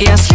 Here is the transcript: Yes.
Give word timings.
Yes. 0.00 0.29